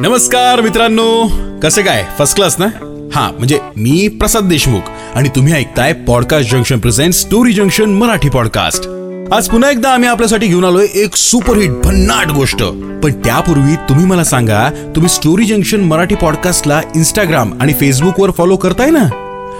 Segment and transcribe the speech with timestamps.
[0.00, 1.28] नमस्कार मित्रांनो.
[1.62, 2.04] कसे काय?
[2.18, 2.66] फर्स्ट क्लास ना?
[3.14, 4.80] हा म्हणजे मी प्रसाद देशमुख
[5.14, 8.88] आणि तुम्ही ऐकताय podcast junction present story junction Marathi podcast
[9.34, 12.62] आज पुन्हा एकदा आम्ही आपल्यासाठी घेऊन आलोय एक सुपरहिट भन्नाट गोष्ट.
[13.04, 18.90] पण त्यापूर्वी तुम्ही मला सांगा तुम्ही स्टोरी जंक्शन मराठी पॉडकास्टला इंस्टाग्राम आणि फेसबुकवर फॉलो करताय
[18.90, 19.04] ना?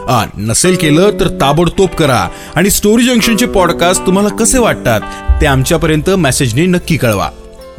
[0.09, 2.29] आ, नसेल केलं तर ताबडतोब करा.
[2.55, 5.01] आणि स्टोरी जंक्शनचे पॉडकास्ट तुम्हाला कसे वाटतात
[5.41, 7.31] ते आमच्यापर्यंत मेसेजने नक्की कळवा.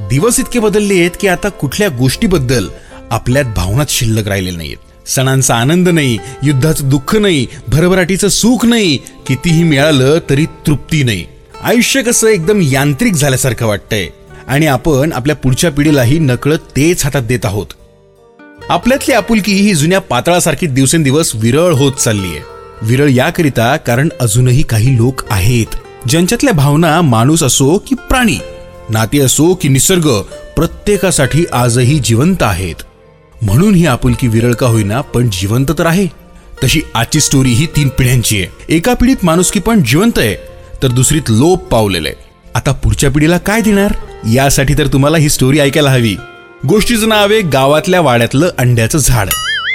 [0.10, 2.68] दिवस इतके बदलले आहेत की आता कुठल्या गोष्टीबद्दल
[3.12, 9.64] आपल्यात भावनात शिल्लक राहिले नाहीत सणांचा आनंद नाही युद्धाचं दुःख नाही भरभराटीचं सुख नाही कितीही
[9.64, 11.26] मिळालं तरी तृप्ती नाही.
[11.64, 14.08] आयुष्य कसं एकदम यांत्रिक झाल्यासारखं वाटतंय.
[14.48, 17.66] आणि आपण आपल्या पुढच्या पिढीलाही नकळत तेच हातात देत आहोत.
[18.70, 22.42] आपल्यातली आपुलकी ही जुन्या पातळासारखी दिवसेंदिवस विरळ होत चालली आहे
[22.81, 25.76] विरळ याकरिता कारण अजूनही काही लोक आहेत
[26.09, 28.38] ज्यांच्यातल्या भावना माणूस असो की प्राणी.
[28.90, 30.09] नाती असो की निसर्ग
[30.55, 32.76] प्रत्येकासाठी आजही जिवंत आहेत.
[33.41, 36.08] म्हणून ही आपुलकी विरळ का होईना पण जिवंत तर आहे.
[36.64, 38.76] तशी आजची स्टोरी ही तीन पिढ्यांची आहे.
[38.76, 40.36] एका पिढीत माणुसकी पण जिवंत आहे
[40.84, 42.26] तर दुसरीत लोप पावलेलं आहे.
[42.56, 43.94] आता पुढच्या पिढीला काय देणार?
[44.34, 46.16] यासाठी तर तुम्हाला ही स्टोरी ऐकायला हवी.
[46.67, 49.30] गोष्टीचं नाव आहे गावातल्या वाड्यातलं अंड्याचं झाड.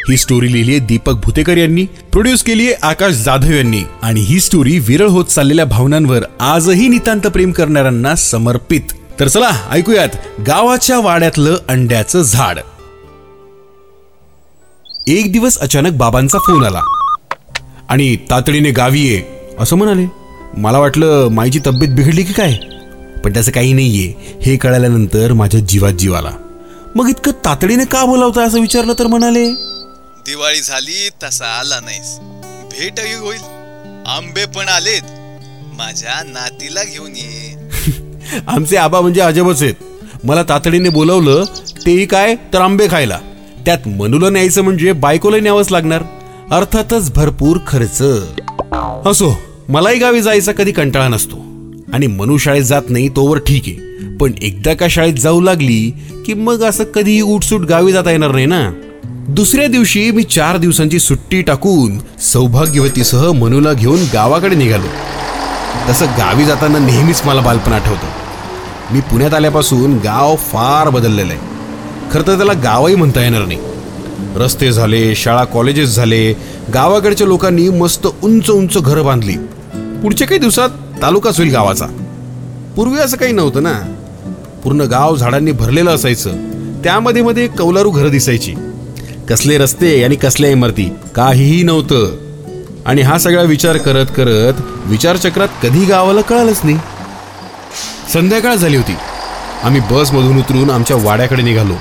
[0.08, 3.82] ही स्टोरी लिहिली आहे दीपक भुतेकर यांनी प्रोड्यूस केली आहे आकाश जाधव यांनी.
[4.02, 8.80] आणि ही स्टोरी विरळ होत चाललेल्या भावनांवर आजही नितांत प्रेम करणाऱ्यांना समर्पित.
[9.20, 10.08] तर चला ऐकूयात.
[10.46, 12.58] गावाच्या वाड्यातलं अंड्याचं झाड.
[15.06, 16.82] एक दिवस अचानक बाबांचा फोन आला.
[17.88, 19.22] आणि तातडीने गावी ये
[19.58, 20.06] असं म्हणाले.
[20.56, 22.54] मला वाटलं माईची तब्येत बिघडली की काय?
[23.24, 24.38] पण त्याचं काही नाहीये.
[24.42, 26.30] हे कळाल्यानंतर माझ्या जीवात जीव आला.
[26.94, 29.48] मग इतकं तातडीने का बोलावता असं विचारलं तर म्हणाले?
[30.26, 32.18] दिवाळी झाली तसा आला नाहीस.
[32.70, 33.40] भेटही होईल.
[34.06, 35.02] आंबे पण आलेत.
[35.74, 37.51] माझ्या नातीला घेऊन ये.
[38.48, 39.74] आमचे आबा म्हणजे अजबच आहेत.
[40.24, 41.44] मला तातडीने बोलवलं
[41.86, 43.18] तेही काय तर आंबे खायला.
[43.66, 46.02] त्यात मनूला न्यायचं म्हणजे बायकोला न्यावंच लागणार.
[46.50, 48.02] अर्थातच भरपूर खर्च.
[49.06, 51.36] असो मलाही गावी जायचा कधी कंटाळा नसतो.
[51.92, 54.06] आणि मनू शाळेत जात नाही तोवर ठीक आहे.
[54.16, 55.92] पण एकदा का शाळेत जाऊ लागली
[56.26, 58.70] की मग असं कधीही उठसूट गावी जाता येणार नाही ना?
[59.28, 64.86] दुसऱ्या दिवशी मी चार दिवसांची सुट्टी टाकून सौभाग्यवतीसह मनूला घेऊन गावाकडे निघालो.
[65.88, 68.21] तसं गावी जाताना नेहमीच मला बालपण आठवतं.
[68.92, 71.40] मी पुण्यात आल्यापासून गाव फार बदललेलं आहे.
[72.12, 73.58] खरं तर त्याला गावही म्हणता येणार नाही.
[74.36, 76.32] रस्ते झाले शाळा कॉलेजेस झाले
[76.74, 79.32] गावाकडच्या लोकांनी मस्त उंच उंच घरं बांधली.
[79.74, 80.68] पुढच्या काही दिवसात
[81.02, 81.86] तालुकाच होईल गावाचा.
[82.76, 83.72] पूर्वी असं काही नव्हतं ना.
[84.64, 86.30] पूर्ण गाव झाडांनी भरलेलं असायचं.
[86.84, 88.54] त्यामध्ये मध्ये कौलारू घरं दिसायची.
[89.28, 92.16] कसले रस्ते आणि कसल्या इमारती काहीही नव्हतं.
[92.86, 94.54] आणि हा सगळा विचार करत करत
[94.86, 96.78] विचारचक्रात कधी गावाला कळालंच नाही.
[98.12, 98.96] संध्याकाळ झाली होती.
[99.62, 101.74] आम्ही बसमधून उतरून आमच्या वाड्याकडे निघालो.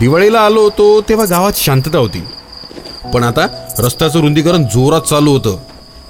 [0.00, 2.24] दिवाळीला आलो होतो तेव्हा गावात शांतता होती.
[3.14, 3.46] पण आता
[3.78, 5.56] रस्त्याचं रुंदीकरण जोरात चालू होतं.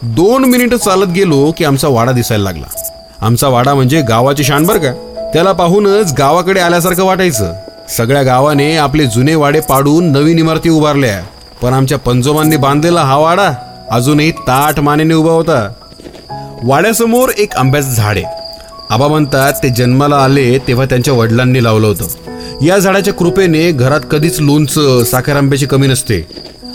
[0.03, 2.66] दोन मिनिटं चालत गेलो की आमचा वाडा दिसायला लागला.
[3.20, 4.92] आमचा वाडा म्हणजे गावाची शान बरं का?
[5.32, 7.53] त्याला पाहूनच गावाकडे आल्यासारखं वाटायचं.
[7.88, 11.22] सगळ्या गावाने आपले जुने वाडे पाडून नवीन इमारती उभारल्या.
[11.62, 13.53] पण आमच्या पंजोबांनी बांधलेला हा वाडा
[13.91, 15.72] अजूनही ताठ मानेने उभा होता.
[16.62, 18.35] वाड्यासमोर एक आंब्याचं झाड आहे.
[18.91, 22.64] आबा म्हणतात ते जन्माला आले तेव्हा त्यांच्या वडिलांनी लावलं होतं.
[22.64, 26.26] या झाडाच्या कृपेने घरात कधीच लोणचं साखर आंब्याची कमी नसते.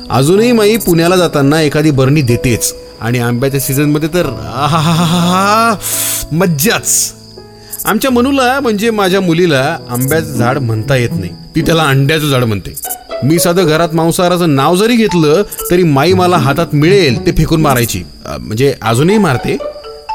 [0.10, 2.74] अजूनही माई पुण्याला जाताना एखादी बरणी देतेच.
[3.02, 4.28] आणि आंब्याच्या सीझनमध्ये तर
[6.32, 7.14] मज्जाच.
[7.86, 11.32] आमच्या मनूला म्हणजे माझ्या मुलीला आंब्याचं झाड म्हणता येत नाही.
[11.56, 12.76] ती त्याला अंड्याचं झाड म्हणते.
[13.24, 15.42] मी साधं घरात मांसाहाराचं नाव जरी घेतलं
[15.72, 18.04] तरी माई मला हातात मिळेल ते फेकून मारायची.
[18.28, 19.58] म्हणजे अजूनही मारते.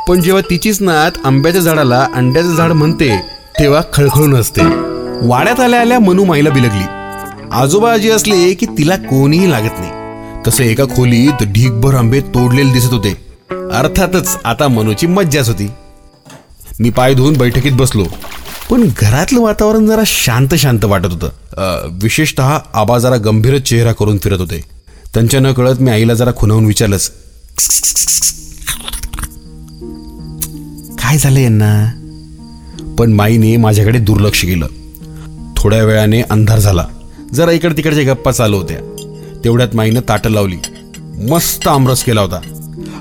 [0.08, 3.08] पण जेव्हा तिचीच नात आंब्याच्या झाडाला अंड्याचं झाड म्हणते
[3.58, 4.64] तेव्हा खळखळून असते
[5.26, 6.84] वाड्यात आल्या आल्या मनू माईला बिलगली.
[7.52, 9.90] आजोबा आजी असले की तिला कोणीही लागत नाही.
[10.46, 13.12] तसे एका खोलीत ढीकभर आंबे तोडलेले दिसत होते.
[13.50, 15.68] अर्थातच आता मनूची मज्जाच होती.
[16.80, 18.04] मी पाय धुवून बैठकीत बसलो.
[18.70, 21.26] पण घरातलं वातावरण जरा शांत शांत वाटत होतं.
[21.26, 24.64] विशेषत विशेषतः आबा जरा गंभीर चेहरा करून फिरत होते.
[25.14, 27.10] त्यांच्या न कळत मी आईला जरा खुनावून विचारलंच
[31.06, 31.92] काय झालं यांना?
[32.98, 34.66] पण माईने माझ्याकडे दुर्लक्ष केलं.
[35.56, 36.86] थोड्या वेळाने अंधार झाला.
[37.34, 38.96] जरा इकडे तिकडच्या गप्पा चालू होत्या.
[39.44, 40.56] तेवढ्यात माईनं ताटं लावली.
[41.30, 42.40] मस्त आमरस केला होता.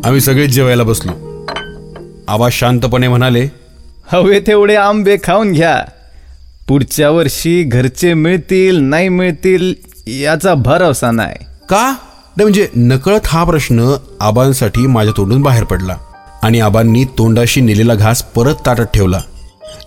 [0.04, 1.12] आम्ही सगळेच जेवायला बसलो.
[2.28, 3.48] आबा शांतपणे म्हणाले
[4.12, 5.86] हवे तेवढे आंबे खाऊन घ्या.
[6.68, 9.74] पुढच्या वर्षी घरचे मिळतील नाही मिळतील
[10.08, 11.36] याचा भरोसा नाही.
[11.70, 11.82] का?
[12.38, 15.98] नाही म्हणजे नकळत हा प्रश्न आबांसाठी माझ्या तोंडून बाहेर पडला.
[16.46, 19.22] आणि आबांनी तोंडाशी नेलेला घास परत ताटत ठेवला.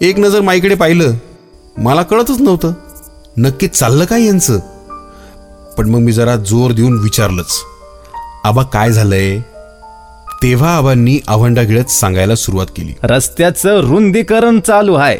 [0.00, 1.12] एक नजर माईकडे पाहिलं.
[1.76, 2.72] मला कळतच नव्हतं.
[3.36, 4.58] नक्की चाललं काय यांचं?
[5.78, 7.46] पण मग मी जरा जोर देऊन विचारलंच.
[8.44, 9.40] आबा काय झालंय?
[10.42, 12.94] तेव्हा आबांनी आव्हांडा गिळत सांगायला सुरुवात केली.
[13.02, 15.18] रस्त्याचं रुंदीकरण चालू आहे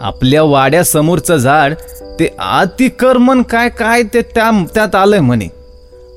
[0.00, 1.74] आपल्या वाड्यासमोरचं झाड
[2.20, 5.48] ते अतिक्रमण काय काय ते त्या त्यात आलंय म्हणे.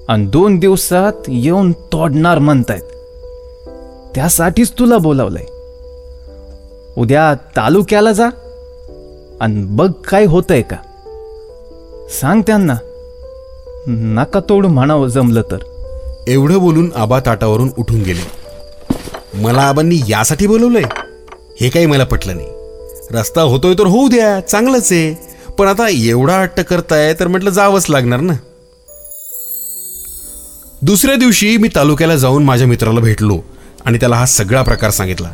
[0.09, 2.81] आणि दोन दिवसात येऊन तोडणार म्हणतायत.
[4.15, 5.45] त्यासाठीच तुला बोलावलंय.
[6.97, 8.29] उद्या तालुक्याला जा
[9.41, 10.75] आणि बघ काय होतंय का.
[12.21, 12.75] सांग त्यांना.
[13.87, 15.57] नका तोड म्हणावं जमलं तर.
[16.27, 18.45] एवढं बोलून आबा ताटावरून उठून गेले.
[19.33, 20.83] मला आबांनी यासाठी बोलवलंय?
[21.61, 22.47] हे काही मला पटलं नाही.
[23.11, 25.35] रस्ता होतोय तर होऊ द्या चांगलंच आहे.
[25.57, 28.33] पण आता एवढा हट्ट करताय तर म्हटलं जावंच लागणार ना.
[30.81, 33.39] दुसऱ्या दिवशी मी तालुक्याला जाऊन माझ्या मित्राला भेटलो.
[33.85, 35.29] आणि त्याला हा सगळा प्रकार सांगितला.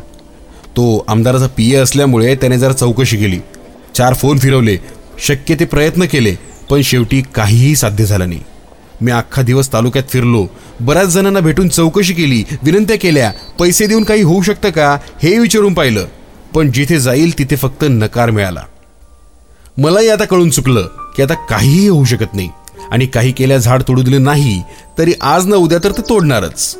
[0.77, 3.39] तो आमदाराचा पी असल्यामुळे त्याने जरा चौकशी केली.
[3.95, 4.77] चार फोन फिरवले.
[5.19, 6.35] शक्य ते प्रयत्न केले
[6.69, 8.41] पण शेवटी काहीही साध्य झालं नाही.
[9.01, 10.47] मी अख्खा दिवस तालुक्यात फिरलो.
[10.79, 15.73] बऱ्याच जणांना भेटून चौकशी केली विनंत्या केल्या पैसे देऊन काही होऊ शकतं का हे विचारून
[15.73, 16.05] पाहिलं.
[16.53, 18.63] पण जिथे जाईल तिथे फक्त नकार मिळाला.
[19.77, 22.49] मलाही आता कळून चुकलं की आता काहीही होऊ शकत नाही.
[22.91, 24.61] आणि काही केल्या झाड तोडू दिलं नाही
[24.97, 26.75] तरी आज न उद्या तर ते तोडणारच.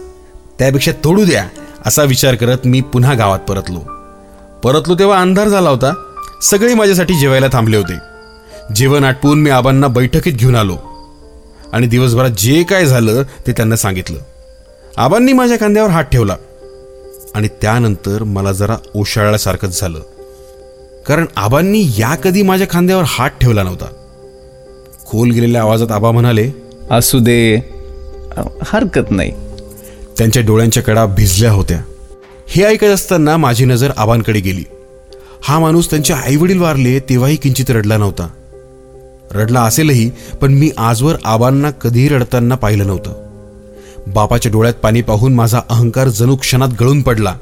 [0.60, 1.48] त्यापेक्षा तोडू द्या.
[1.86, 3.80] असा विचार करत मी पुन्हा गावात परतलो.
[4.63, 5.94] परतलो तेव्हा अंधार झाला होता.
[6.42, 7.94] सगळे माझ्यासाठी जेवायला थांबले होते.
[8.75, 10.78] जेवण आटपून मी आबांना बैठकीत घेऊन आलो.
[11.74, 14.18] आणि दिवसभरात जे काय झालं ते त्यांना सांगितलं.
[14.98, 16.36] आबांनी माझ्या खांद्यावर हात ठेवला.
[17.36, 20.00] आणि त्यानंतर मला जरा ओशाळल्यासारखंच झालं.
[21.06, 23.86] कारण आबांनी या कधी माझ्या खांद्यावर हात ठेवला नव्हता.
[25.06, 26.51] खोल गेलेल्या आवाजात आबा म्हणाले
[26.92, 27.56] असू दे.
[28.66, 29.31] हरकत नाही.
[30.18, 31.81] त्यांच्या डोळ्यांच्या कडा भिजल्या होत्या.
[32.48, 34.63] हे ऐकत असताना माझी नजर आबांकडे गेली.
[35.44, 38.28] हा माणूस त्यांचे आईवडील वारले तेव्हाही किंचित रडला नव्हता.
[39.31, 40.12] रडला असेलही
[40.42, 43.13] पण मी आजवर आबांना कधीही रडताना पाहिलं नव्हतं.
[44.08, 47.36] बापाच्या डोळ्यात पाणी पाहून माझा अहंकार जणू क्षणात गळून पडला.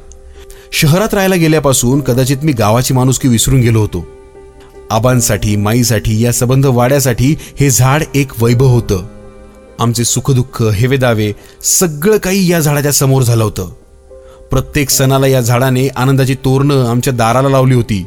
[0.71, 4.07] शहरात राहायला गेल्यापासून कदाचित मी गावाची माणुसकी विसरून गेलो होतो.
[4.91, 9.18] आबांसाठी माईसाठी या संबंध वाड्यासाठी हे झाड एक वैभव होतं.
[9.79, 11.33] आमचे सुखदुःख हेवेदावे
[11.63, 13.69] सगळं काही या झाडाच्या समोर झालं होतं.
[14.51, 18.05] प्रत्येक सणाला या झाडाने आनंदाची तोरणं आमच्या दाराला लावली होती.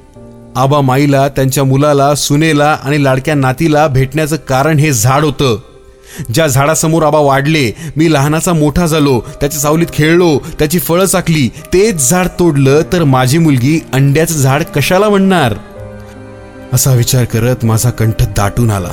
[0.57, 5.59] आबा माईला त्यांच्या मुलाला सुनेला आणि लाडक्या नातीला भेटण्याचं कारण हे झाड होतं.
[6.35, 12.11] ज्या झाडासमोर आबा वाढले मी लहानाचा मोठा झालो त्याच्या सावलीत खेळलो त्याची फळं चाकली तेच
[12.11, 15.55] झाड तोडलं तर माझी मुलगी अंड्याचं झाड कशाला म्हणणार?
[16.73, 18.91] असा विचार करत माझा कंठ दाटून आला.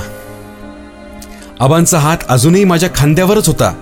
[1.60, 3.74] आबांचा हात अजूनही माझ्या खांद्यावरच होता.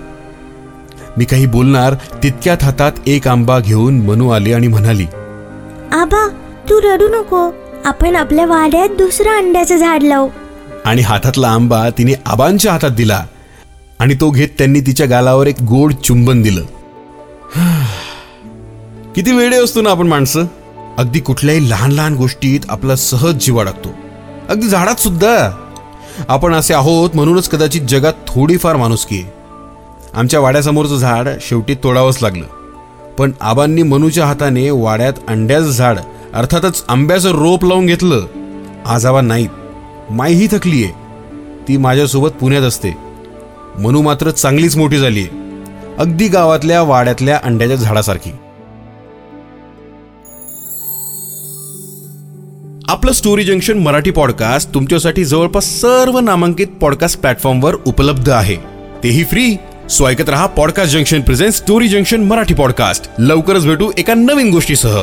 [1.16, 5.06] मी काही बोलणार तितक्यात हातात एक आंबा घेऊन मनू आली आणि म्हणाली
[5.92, 6.28] आबा
[6.70, 7.50] तू रडू नको.
[7.84, 10.28] आपण आपल्या वाड्यात दुसरं अंड्याचं झाड लावू.
[10.84, 13.24] आणि हातातला आंबा तिने आबांच्या हातात दिला
[13.98, 16.60] आणि तो घेत त्यांनी तिच्या गालावर एक गोड चुंबन दिलं.
[19.14, 20.46] किती वेळे असतो ना आपण माणसं.
[20.98, 23.88] अगदी कुठल्याही लहान लहान गोष्टीत आपला सहज जीवा टाकतो
[24.48, 25.50] अगदी झाडात सुद्धा.
[26.28, 29.32] आपण असे आहोत म्हणूनच कदाचित जगात थोडीफार माणुसकी आहे.
[30.14, 32.44] आमच्या वाड्यासमोरचं झाड शेवटी तोडावंच लागलं.
[33.18, 35.98] पण आबांनी मनूच्या हाताने वाड्यात अंड्याचं झाड
[36.34, 38.26] अर्थातच आंब्याचं रोप लावून घेतलं
[38.86, 39.48] आज आबा नाहीत.
[40.10, 40.92] माईही थकली आहे
[41.68, 42.96] ती माझ्यासोबत पुण्यात असते.
[43.78, 45.46] मनू मात्र चांगलीच मोठी झाली आहे
[45.98, 48.30] अगदी गावातल्या वाड्यातल्या अंड्याच्या झाडासारखी.
[52.88, 58.56] आपलं स्टोरी जंक्शन मराठी पॉडकास्ट तुमच्यासाठी जवळपास सर्व नामांकित पॉडकास्ट प्लॅटफॉर्मवर उपलब्ध आहे.
[59.04, 59.56] तेही फ्री
[59.90, 65.02] सो ऐकत रहा podcast junction present story junction Marathi podcast लवकरच भेटू एका नवीन गोष्टीसह.